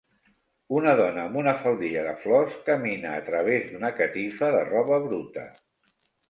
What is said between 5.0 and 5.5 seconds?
bruta